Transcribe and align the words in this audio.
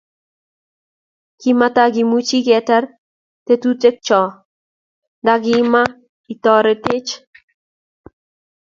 kimatakimuchi 1.39 2.37
ketar 2.47 2.83
tetutikcho, 3.45 4.21
ntokima 5.21 5.81
itoretech 6.33 7.11